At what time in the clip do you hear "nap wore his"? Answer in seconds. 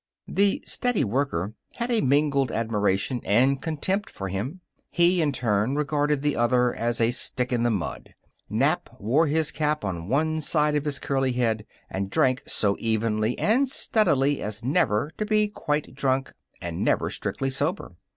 8.49-9.51